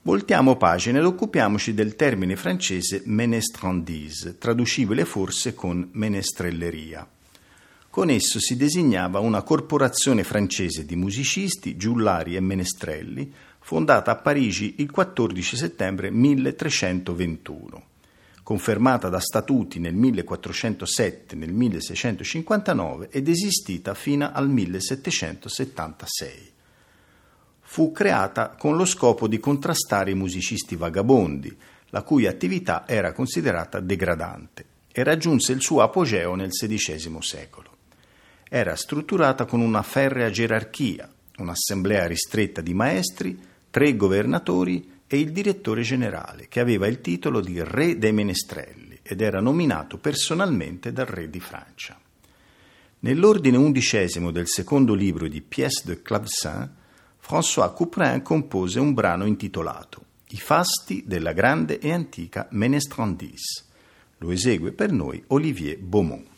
Voltiamo 0.01 0.57
pagina 0.57 0.99
ed 0.99 1.05
occupiamoci 1.05 1.73
del 1.73 1.95
termine 1.95 2.35
francese 2.35 3.03
menestrandise, 3.05 4.37
traducibile 4.37 5.05
forse 5.05 5.53
con 5.53 5.87
menestrelleria. 5.93 7.07
Con 7.89 8.09
esso 8.09 8.39
si 8.41 8.57
designava 8.57 9.19
una 9.19 9.43
corporazione 9.43 10.25
francese 10.25 10.85
di 10.85 10.97
musicisti, 10.97 11.77
giullari 11.77 12.35
e 12.35 12.41
menestrelli, 12.41 13.31
fondata 13.59 14.11
a 14.11 14.15
Parigi 14.17 14.75
il 14.79 14.91
14 14.91 15.55
settembre 15.55 16.11
1321, 16.11 17.83
confermata 18.49 19.09
da 19.09 19.19
statuti 19.19 19.77
nel 19.77 19.93
1407 19.93 21.35
e 21.35 21.37
nel 21.37 21.53
1659 21.53 23.09
ed 23.11 23.27
esistita 23.27 23.93
fino 23.93 24.31
al 24.33 24.49
1776 24.49 26.51
fu 27.59 27.91
creata 27.91 28.55
con 28.57 28.75
lo 28.75 28.85
scopo 28.85 29.27
di 29.27 29.39
contrastare 29.39 30.09
i 30.09 30.15
musicisti 30.15 30.75
vagabondi, 30.75 31.55
la 31.89 32.01
cui 32.01 32.25
attività 32.25 32.87
era 32.87 33.13
considerata 33.13 33.79
degradante, 33.79 34.65
e 34.91 35.03
raggiunse 35.03 35.51
il 35.51 35.61
suo 35.61 35.83
apogeo 35.83 36.33
nel 36.33 36.49
XVI 36.49 37.21
secolo. 37.21 37.77
Era 38.49 38.75
strutturata 38.75 39.45
con 39.45 39.59
una 39.59 39.83
ferrea 39.83 40.31
gerarchia, 40.31 41.07
un'assemblea 41.37 42.07
ristretta 42.07 42.61
di 42.61 42.73
maestri, 42.73 43.39
tre 43.69 43.95
governatori 43.95 44.98
e 45.11 45.19
il 45.19 45.31
direttore 45.31 45.81
generale, 45.81 46.47
che 46.47 46.59
aveva 46.59 46.85
il 46.85 47.01
titolo 47.01 47.41
di 47.41 47.59
Re 47.63 47.97
dei 47.97 48.13
Menestrelli 48.13 48.99
ed 49.01 49.21
era 49.21 49.41
nominato 49.41 49.97
personalmente 49.97 50.93
dal 50.93 51.07
Re 51.07 51.31
di 51.31 51.39
Francia. 51.39 51.99
Nell'ordine 52.99 53.57
undicesimo 53.57 54.29
del 54.29 54.47
secondo 54.47 54.93
libro 54.93 55.27
di 55.27 55.41
Pièce 55.41 55.81
de 55.85 56.01
Clavecin 56.03 56.69
François 57.19 57.73
Couperin 57.73 58.21
compose 58.21 58.79
un 58.79 58.93
brano 58.93 59.25
intitolato 59.25 60.03
I 60.27 60.37
fasti 60.37 61.03
della 61.07 61.33
grande 61.33 61.79
e 61.79 61.91
antica 61.91 62.47
Menestrandis. 62.51 63.65
Lo 64.19 64.29
esegue 64.29 64.73
per 64.73 64.91
noi 64.91 65.23
Olivier 65.27 65.79
Beaumont. 65.79 66.28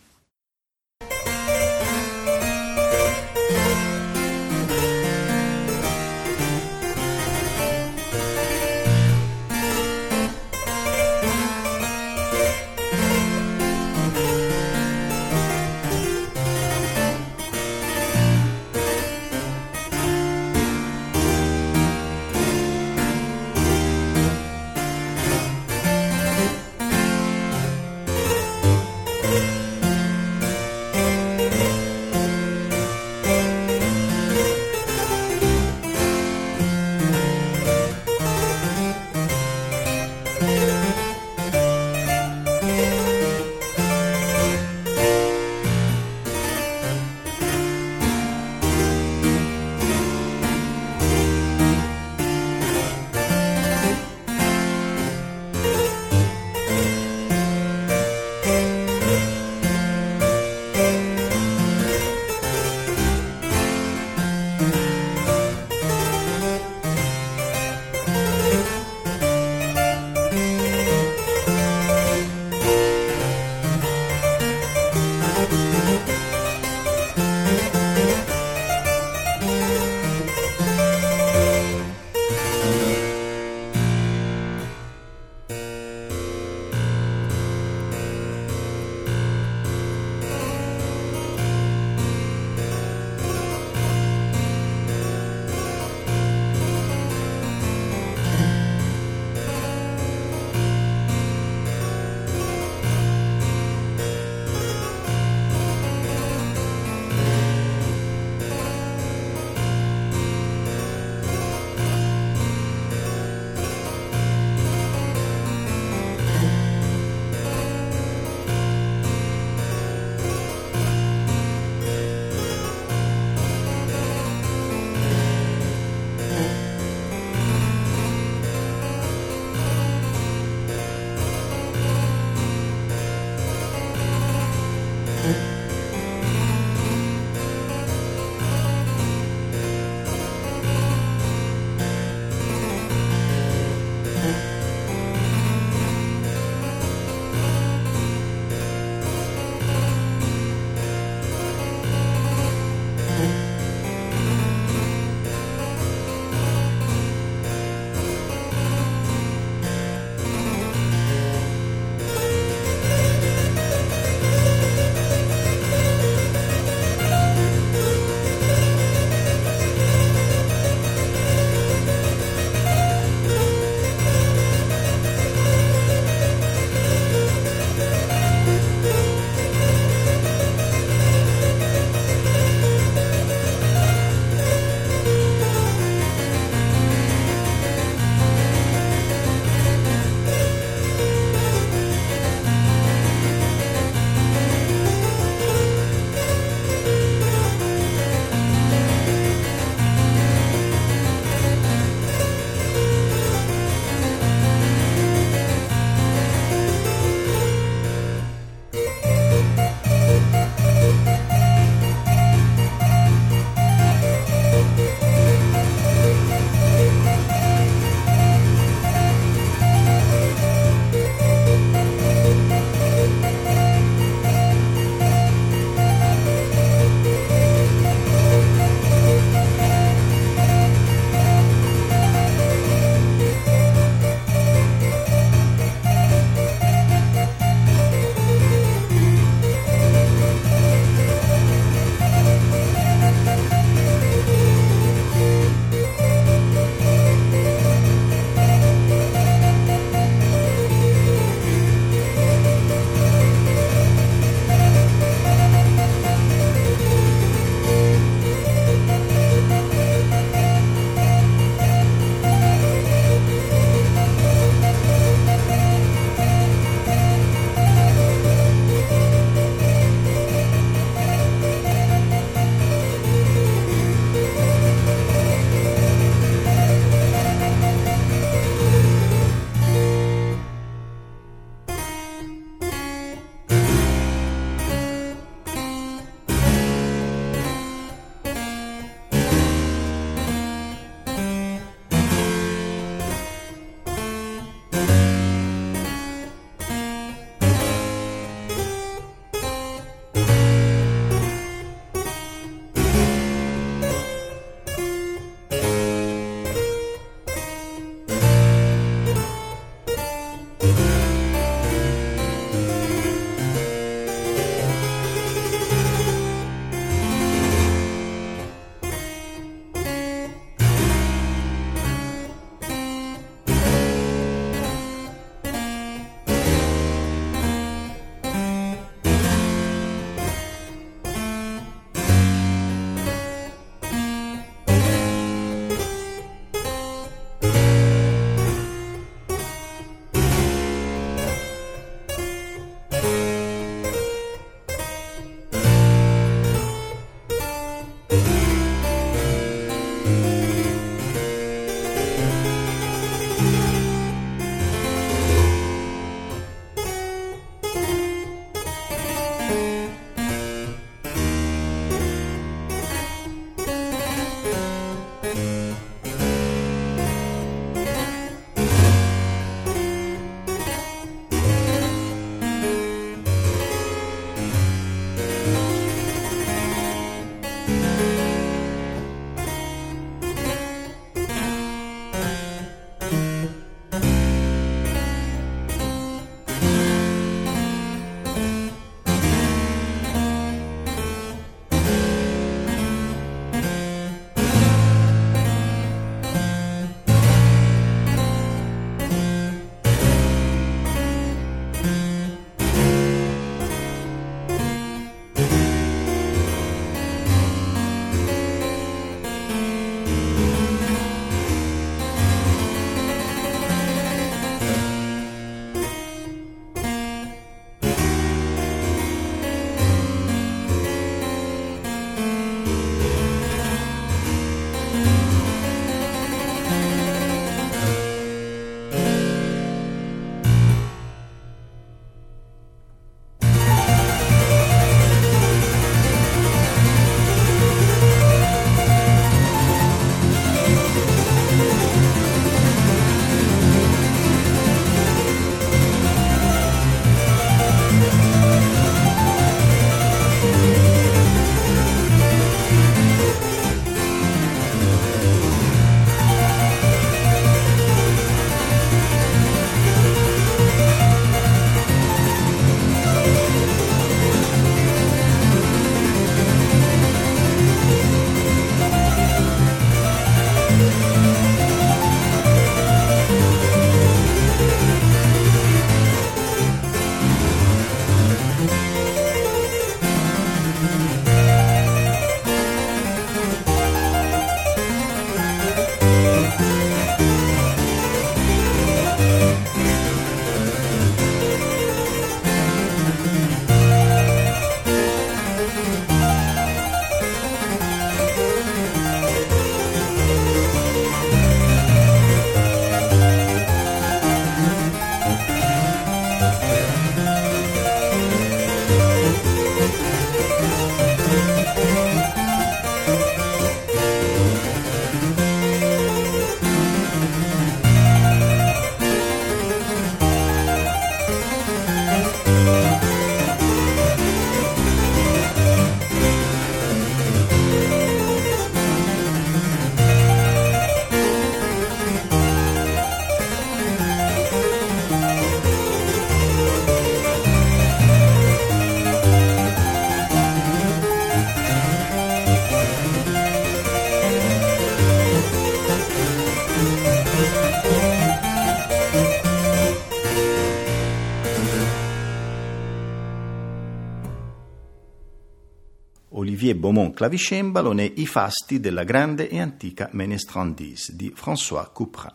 Olivier 556.71 556.75
Beaumont 556.75 557.13
clavicembalo 557.13 557.91
nei 557.91 558.21
I 558.21 558.25
fasti 558.25 558.79
della 558.79 559.03
grande 559.03 559.49
e 559.49 559.59
antica 559.59 560.09
Menestrandise 560.13 561.15
di 561.15 561.33
François 561.35 561.91
Couperin. 561.91 562.33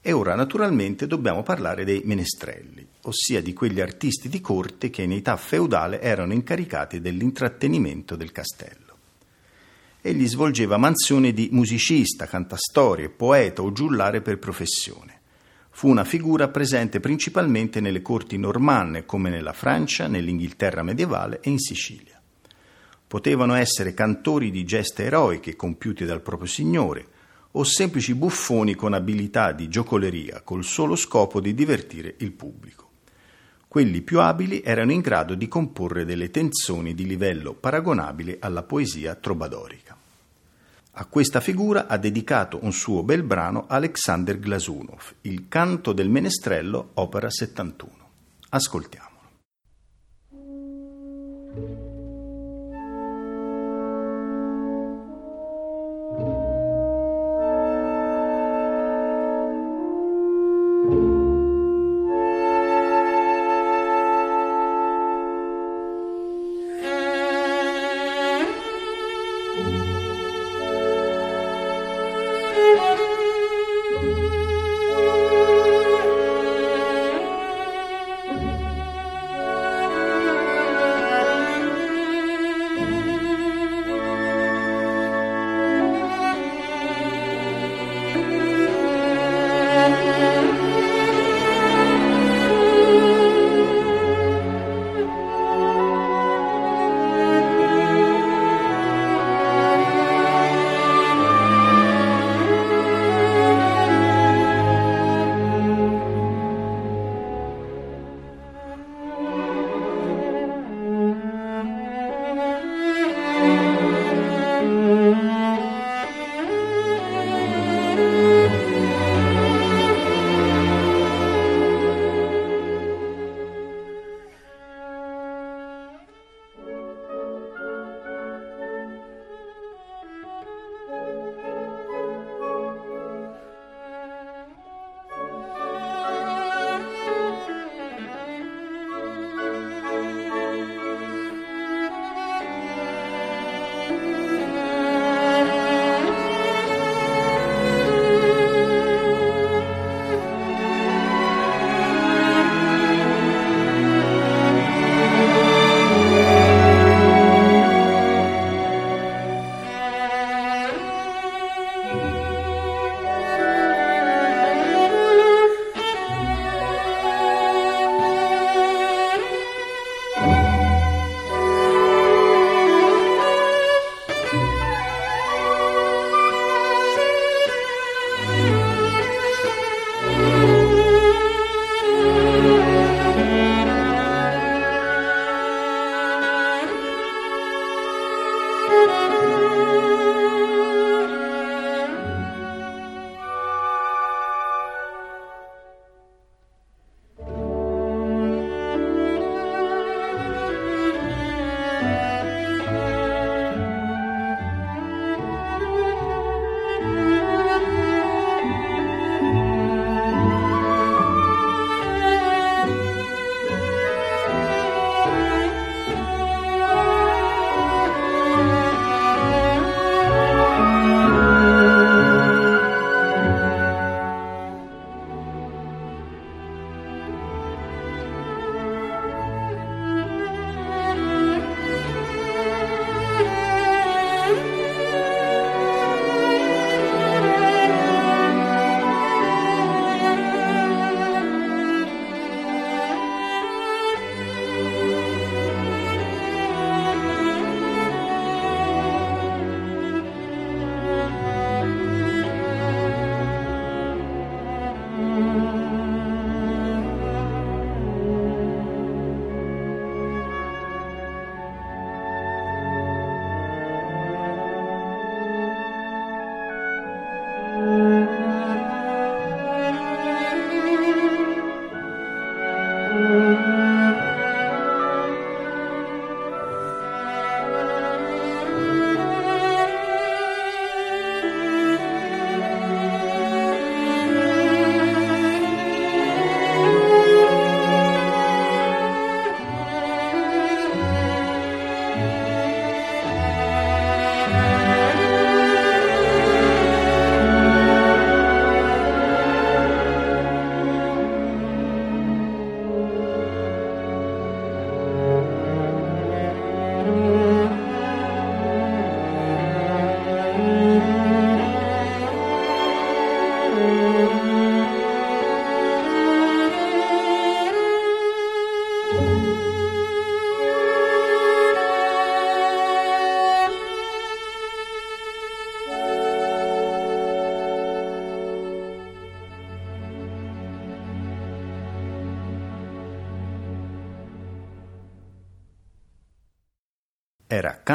E 0.00 0.12
ora 0.12 0.34
naturalmente 0.34 1.06
dobbiamo 1.06 1.42
parlare 1.42 1.84
dei 1.84 2.02
menestrelli, 2.04 2.86
ossia 3.02 3.40
di 3.40 3.52
quegli 3.52 3.80
artisti 3.80 4.28
di 4.28 4.40
corte 4.40 4.90
che 4.90 5.02
in 5.02 5.12
età 5.12 5.36
feudale 5.36 6.00
erano 6.00 6.32
incaricati 6.32 7.00
dell'intrattenimento 7.00 8.16
del 8.16 8.32
castello. 8.32 8.96
Egli 10.00 10.26
svolgeva 10.26 10.76
mansioni 10.76 11.32
di 11.32 11.48
musicista, 11.52 12.26
cantastorie, 12.26 13.08
poeta 13.08 13.62
o 13.62 13.72
giullare 13.72 14.20
per 14.20 14.38
professione. 14.38 15.20
Fu 15.70 15.88
una 15.88 16.04
figura 16.04 16.48
presente 16.48 17.00
principalmente 17.00 17.80
nelle 17.80 18.02
corti 18.02 18.36
normanne, 18.36 19.06
come 19.06 19.30
nella 19.30 19.52
Francia, 19.52 20.06
nell'Inghilterra 20.06 20.82
medievale 20.82 21.40
e 21.40 21.50
in 21.50 21.58
Sicilia. 21.58 22.13
Potevano 23.14 23.54
essere 23.54 23.94
cantori 23.94 24.50
di 24.50 24.64
geste 24.64 25.04
eroiche 25.04 25.54
compiute 25.54 26.04
dal 26.04 26.20
proprio 26.20 26.48
signore, 26.48 27.06
o 27.52 27.62
semplici 27.62 28.12
buffoni 28.12 28.74
con 28.74 28.92
abilità 28.92 29.52
di 29.52 29.68
giocoleria 29.68 30.40
col 30.40 30.64
solo 30.64 30.96
scopo 30.96 31.40
di 31.40 31.54
divertire 31.54 32.16
il 32.18 32.32
pubblico. 32.32 32.90
Quelli 33.68 34.00
più 34.00 34.18
abili 34.18 34.62
erano 34.62 34.90
in 34.90 35.00
grado 35.00 35.36
di 35.36 35.46
comporre 35.46 36.04
delle 36.04 36.32
tensioni 36.32 36.92
di 36.92 37.06
livello 37.06 37.52
paragonabile 37.52 38.38
alla 38.40 38.64
poesia 38.64 39.14
trobadorica. 39.14 39.96
A 40.90 41.06
questa 41.06 41.38
figura 41.38 41.86
ha 41.86 41.96
dedicato 41.96 42.58
un 42.62 42.72
suo 42.72 43.04
bel 43.04 43.22
brano 43.22 43.66
Alexander 43.68 44.40
Glasunov, 44.40 45.14
Il 45.20 45.44
canto 45.46 45.92
del 45.92 46.08
menestrello, 46.08 46.90
opera 46.94 47.30
71. 47.30 48.08
Ascoltiamolo. 48.48 49.12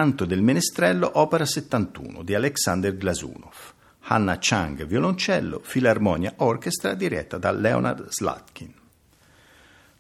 Canto 0.10 0.26
del 0.26 0.42
Menestrello, 0.42 1.20
opera 1.20 1.46
71 1.46 2.24
di 2.24 2.34
Alexander 2.34 2.98
Glazunov. 2.98 3.54
Hanna 4.06 4.38
Chang, 4.40 4.88
violoncello, 4.88 5.62
Filarmonia 5.64 6.34
Orchestra 6.38 6.96
diretta 6.96 7.38
da 7.38 7.52
Leonard 7.52 8.10
Slatkin. 8.10 8.74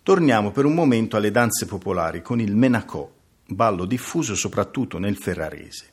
Torniamo 0.01 0.49
per 0.49 0.65
un 0.65 0.73
momento 0.73 1.15
alle 1.15 1.29
danze 1.29 1.67
popolari 1.67 2.23
con 2.23 2.41
il 2.41 2.55
menacò, 2.55 3.07
ballo 3.45 3.85
diffuso 3.85 4.33
soprattutto 4.33 4.97
nel 4.97 5.15
ferrarese. 5.15 5.89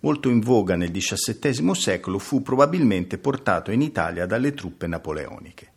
Molto 0.00 0.28
in 0.28 0.40
voga 0.40 0.76
nel 0.76 0.90
XVII 0.90 1.74
secolo, 1.74 2.18
fu 2.18 2.42
probabilmente 2.42 3.16
portato 3.16 3.70
in 3.70 3.80
Italia 3.80 4.26
dalle 4.26 4.52
truppe 4.52 4.86
napoleoniche. 4.86 5.70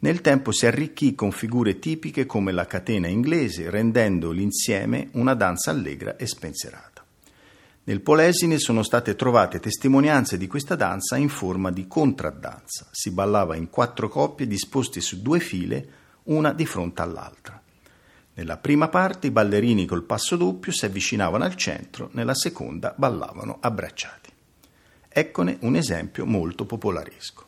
Nel 0.00 0.20
tempo 0.20 0.52
si 0.52 0.66
arricchì 0.66 1.14
con 1.14 1.32
figure 1.32 1.78
tipiche 1.78 2.26
come 2.26 2.52
la 2.52 2.66
catena 2.66 3.06
inglese, 3.06 3.70
rendendo 3.70 4.32
l'insieme 4.32 5.08
una 5.12 5.32
danza 5.32 5.70
allegra 5.70 6.16
e 6.16 6.26
spensierata. 6.26 6.91
Nel 7.84 8.00
Polesine 8.00 8.60
sono 8.60 8.84
state 8.84 9.16
trovate 9.16 9.58
testimonianze 9.58 10.38
di 10.38 10.46
questa 10.46 10.76
danza 10.76 11.16
in 11.16 11.28
forma 11.28 11.72
di 11.72 11.88
contraddanza. 11.88 12.86
Si 12.92 13.10
ballava 13.10 13.56
in 13.56 13.70
quattro 13.70 14.08
coppie 14.08 14.46
disposte 14.46 15.00
su 15.00 15.20
due 15.20 15.40
file, 15.40 15.88
una 16.24 16.52
di 16.52 16.64
fronte 16.64 17.02
all'altra. 17.02 17.60
Nella 18.34 18.56
prima 18.58 18.86
parte 18.88 19.26
i 19.26 19.30
ballerini 19.32 19.84
col 19.84 20.04
passo 20.04 20.36
doppio 20.36 20.70
si 20.70 20.84
avvicinavano 20.84 21.42
al 21.42 21.56
centro, 21.56 22.08
nella 22.12 22.34
seconda 22.34 22.94
ballavano 22.96 23.58
abbracciati. 23.60 24.30
Eccone 25.08 25.56
un 25.62 25.74
esempio 25.74 26.24
molto 26.24 26.64
popolaresco. 26.64 27.46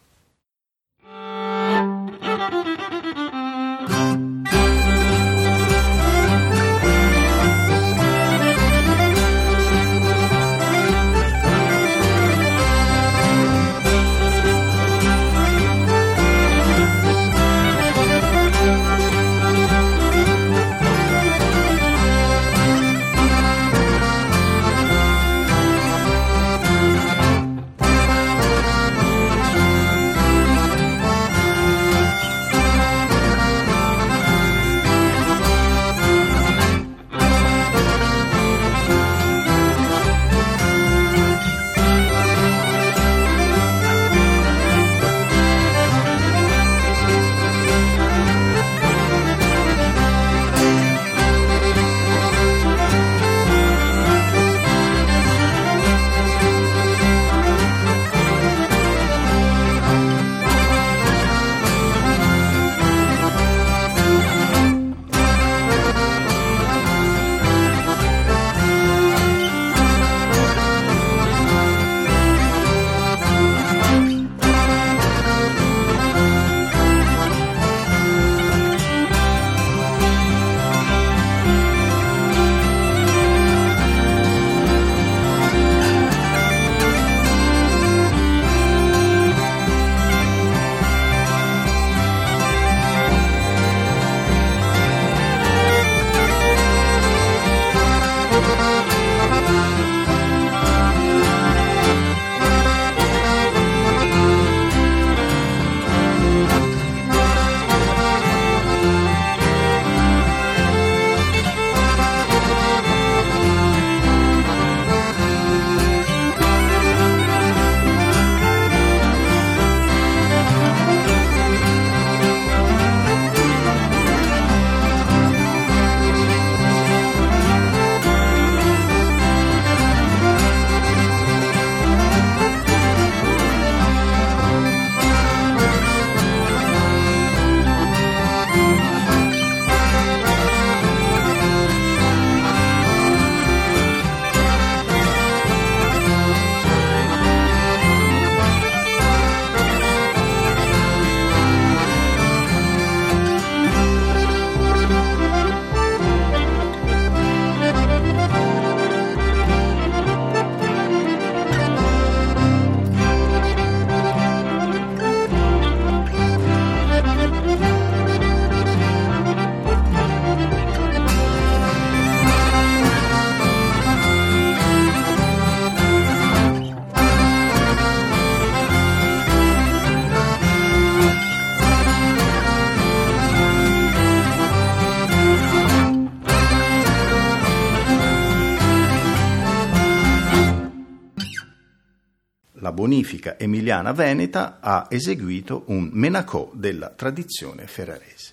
Bonifica 192.95 193.37
emiliana 193.39 193.93
veneta 193.93 194.59
ha 194.61 194.87
eseguito 194.89 195.65
un 195.67 195.91
menacò 195.93 196.51
della 196.55 196.91
tradizione 196.91 197.67
ferrarese. 197.67 198.33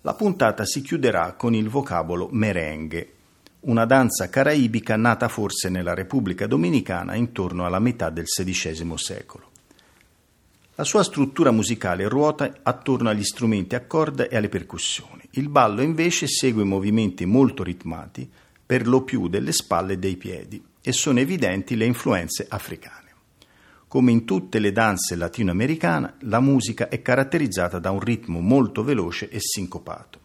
La 0.00 0.14
puntata 0.14 0.64
si 0.64 0.82
chiuderà 0.82 1.34
con 1.34 1.54
il 1.54 1.68
vocabolo 1.68 2.28
merengue, 2.32 3.12
una 3.60 3.84
danza 3.84 4.28
caraibica 4.28 4.96
nata 4.96 5.28
forse 5.28 5.68
nella 5.68 5.94
Repubblica 5.94 6.48
Dominicana 6.48 7.14
intorno 7.14 7.64
alla 7.64 7.78
metà 7.78 8.10
del 8.10 8.24
XVI 8.24 8.94
secolo. 8.96 9.50
La 10.74 10.84
sua 10.84 11.04
struttura 11.04 11.52
musicale 11.52 12.08
ruota 12.08 12.52
attorno 12.64 13.10
agli 13.10 13.22
strumenti 13.22 13.76
a 13.76 13.84
corda 13.86 14.26
e 14.26 14.36
alle 14.36 14.48
percussioni. 14.48 15.22
Il 15.32 15.48
ballo 15.48 15.82
invece 15.82 16.26
segue 16.26 16.64
movimenti 16.64 17.26
molto 17.26 17.62
ritmati, 17.62 18.28
per 18.66 18.88
lo 18.88 19.02
più 19.02 19.28
delle 19.28 19.52
spalle 19.52 19.92
e 19.92 19.98
dei 19.98 20.16
piedi, 20.16 20.60
e 20.80 20.92
sono 20.92 21.20
evidenti 21.20 21.76
le 21.76 21.84
influenze 21.84 22.46
africane. 22.48 23.01
Come 23.92 24.10
in 24.10 24.24
tutte 24.24 24.58
le 24.58 24.72
danze 24.72 25.16
latinoamericane, 25.16 26.14
la 26.20 26.40
musica 26.40 26.88
è 26.88 27.02
caratterizzata 27.02 27.78
da 27.78 27.90
un 27.90 28.00
ritmo 28.00 28.40
molto 28.40 28.82
veloce 28.82 29.28
e 29.28 29.36
sincopato, 29.38 30.18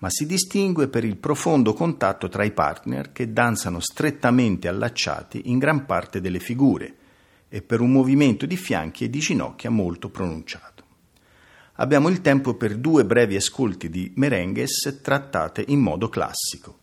ma 0.00 0.10
si 0.10 0.26
distingue 0.26 0.88
per 0.88 1.02
il 1.02 1.16
profondo 1.16 1.72
contatto 1.72 2.28
tra 2.28 2.44
i 2.44 2.50
partner 2.50 3.10
che 3.10 3.32
danzano 3.32 3.80
strettamente 3.80 4.68
allacciati 4.68 5.40
in 5.46 5.56
gran 5.56 5.86
parte 5.86 6.20
delle 6.20 6.38
figure 6.38 6.94
e 7.48 7.62
per 7.62 7.80
un 7.80 7.92
movimento 7.92 8.44
di 8.44 8.58
fianchi 8.58 9.04
e 9.04 9.08
di 9.08 9.20
ginocchia 9.20 9.70
molto 9.70 10.10
pronunciato. 10.10 10.84
Abbiamo 11.76 12.10
il 12.10 12.20
tempo 12.20 12.56
per 12.56 12.76
due 12.76 13.06
brevi 13.06 13.36
ascolti 13.36 13.88
di 13.88 14.12
merengues 14.16 15.00
trattate 15.00 15.64
in 15.68 15.80
modo 15.80 16.10
classico. 16.10 16.80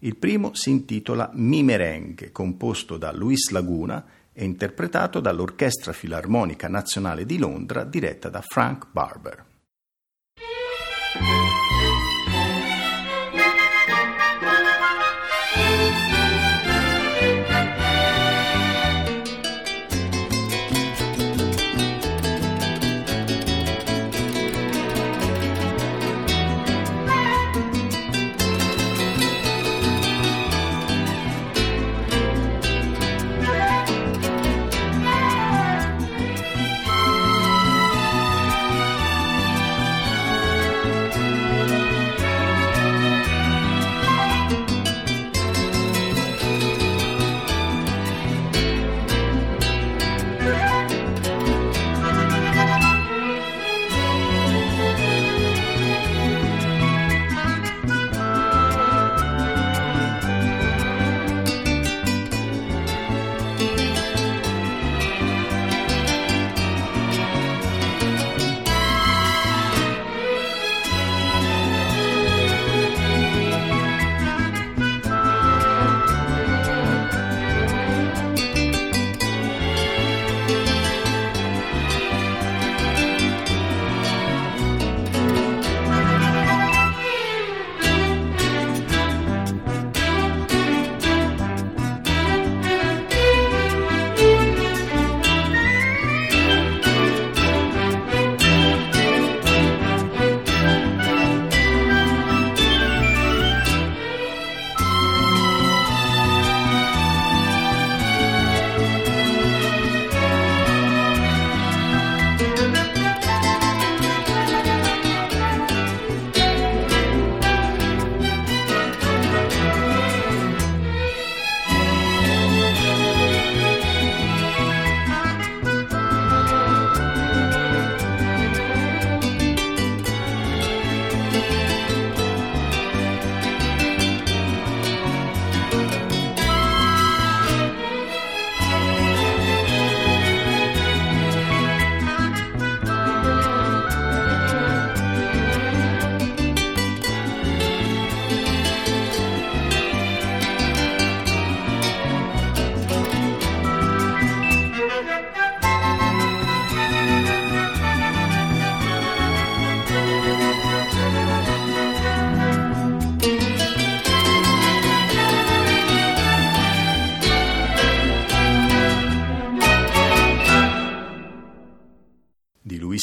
Il 0.00 0.16
primo 0.16 0.54
si 0.54 0.70
intitola 0.70 1.30
Mi 1.34 1.62
Merengue, 1.62 2.32
composto 2.32 2.96
da 2.96 3.12
Luis 3.12 3.50
Laguna 3.50 4.04
e 4.38 4.44
interpretato 4.44 5.18
dall'Orchestra 5.18 5.94
Filarmonica 5.94 6.68
Nazionale 6.68 7.24
di 7.24 7.38
Londra 7.38 7.84
diretta 7.84 8.28
da 8.28 8.42
Frank 8.42 8.86
Barber. 8.92 9.55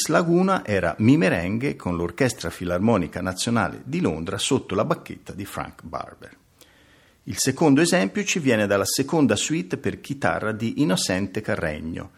Luis 0.03 0.07
Laguna 0.07 0.65
era 0.65 0.95
Mi 0.99 1.15
Merengue 1.15 1.77
con 1.77 1.95
l'Orchestra 1.95 2.49
Filarmonica 2.49 3.21
Nazionale 3.21 3.83
di 3.85 4.01
Londra 4.01 4.37
sotto 4.37 4.75
la 4.75 4.83
bacchetta 4.83 5.31
di 5.31 5.45
Frank 5.45 5.83
Barber. 5.83 6.35
Il 7.23 7.37
secondo 7.37 7.79
esempio 7.79 8.21
ci 8.25 8.39
viene 8.39 8.67
dalla 8.67 8.83
seconda 8.83 9.37
suite 9.37 9.77
per 9.77 10.01
chitarra 10.01 10.51
di 10.51 10.81
Innocente 10.81 11.39
Carregno, 11.39 12.11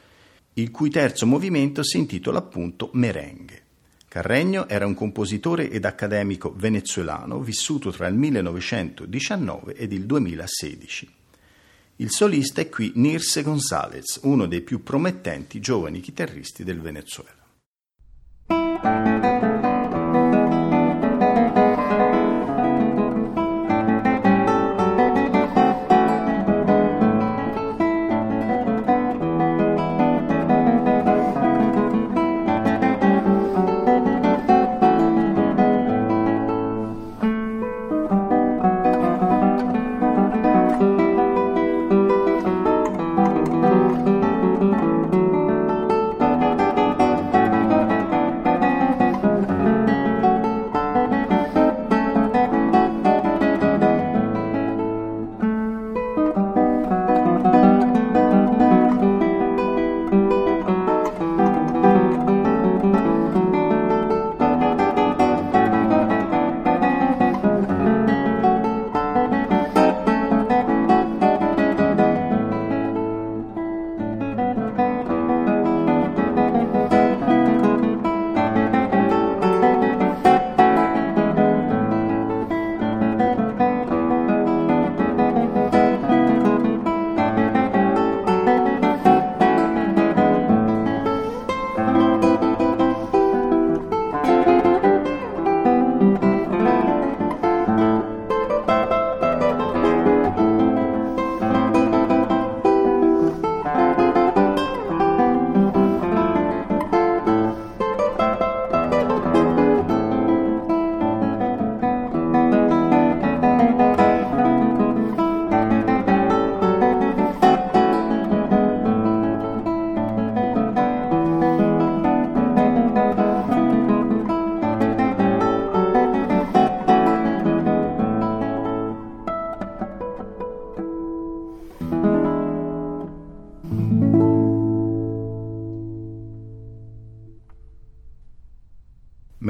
il 0.53 0.71
cui 0.71 0.89
terzo 0.89 1.27
movimento 1.27 1.83
si 1.83 1.97
intitola 1.97 2.39
appunto 2.39 2.89
Merengue. 2.93 3.61
Carregno 4.07 4.67
era 4.67 4.87
un 4.87 4.95
compositore 4.95 5.69
ed 5.69 5.85
accademico 5.85 6.55
venezuelano 6.57 7.39
vissuto 7.39 7.91
tra 7.91 8.07
il 8.07 8.15
1919 8.15 9.75
ed 9.75 9.91
il 9.93 10.05
2016. 10.07 11.13
Il 11.97 12.09
solista 12.09 12.61
è 12.61 12.69
qui 12.69 12.93
Nirce 12.95 13.43
González, 13.43 14.21
uno 14.23 14.47
dei 14.47 14.61
più 14.61 14.81
promettenti 14.81 15.59
giovani 15.59 15.99
chitarristi 15.99 16.63
del 16.63 16.81
Venezuela. 16.81 17.34
thank 18.85 19.07
you 19.07 19.14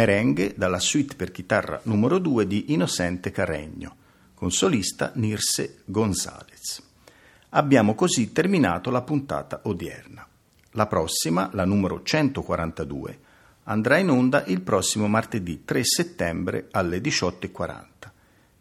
merengue 0.06 0.54
dalla 0.56 0.80
suite 0.80 1.16
per 1.16 1.32
chitarra 1.32 1.80
numero 1.86 2.20
2 2.20 2.46
di 2.46 2.74
Innocente 2.74 3.32
Carregno, 3.32 3.96
con 4.36 4.52
solista 4.52 5.12
Nirse 5.16 5.80
Gonzalez. 5.86 6.80
Abbiamo 7.50 7.96
così 7.96 8.32
terminato 8.32 8.92
la 8.92 9.02
puntata 9.02 9.62
odierna. 9.64 10.28
La 10.74 10.86
prossima, 10.86 11.50
la 11.54 11.66
numero 11.66 12.04
142, 12.04 13.20
andrà 13.64 13.98
in 13.98 14.12
onda 14.12 14.44
il 14.46 14.62
prossimo 14.62 15.08
martedì 15.08 15.64
3 15.66 15.84
settembre 15.84 16.68
alle 16.70 17.00
18.40 17.00 17.84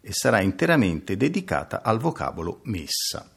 e 0.01 0.13
sarà 0.13 0.41
interamente 0.41 1.15
dedicata 1.15 1.83
al 1.83 1.99
vocabolo 1.99 2.61
messa. 2.63 3.29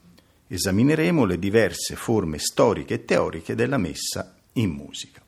Esamineremo 0.46 1.26
le 1.26 1.38
diverse 1.38 1.94
forme 1.94 2.38
storiche 2.38 2.94
e 2.94 3.04
teoriche 3.04 3.54
della 3.54 3.76
messa 3.76 4.34
in 4.54 4.70
musica. 4.70 5.26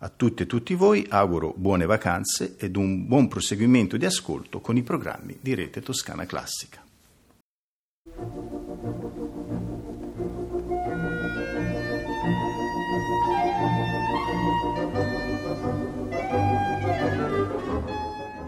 A 0.00 0.10
tutte 0.10 0.42
e 0.42 0.46
tutti 0.46 0.74
voi 0.74 1.06
auguro 1.08 1.54
buone 1.56 1.86
vacanze 1.86 2.56
ed 2.58 2.76
un 2.76 3.06
buon 3.06 3.28
proseguimento 3.28 3.96
di 3.96 4.04
ascolto 4.04 4.60
con 4.60 4.76
i 4.76 4.82
programmi 4.82 5.38
di 5.40 5.54
Rete 5.54 5.80
Toscana 5.80 6.26
Classica. 6.26 6.84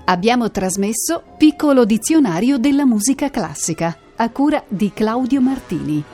Abbiamo 0.04 0.50
trasmesso 0.50 1.22
Piccolo 1.38 1.86
dizionario 1.86 2.58
della 2.58 2.84
musica 2.84 3.30
classica 3.30 3.96
a 4.16 4.30
cura 4.30 4.62
di 4.68 4.92
Claudio 4.92 5.40
Martini. 5.40 6.04